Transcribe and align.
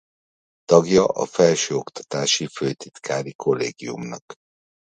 Tagja 0.65 1.05
a 1.05 1.25
Felsőoktatási 1.25 2.47
Főtitkári 2.47 3.33
Kollégiumnak. 3.35 4.33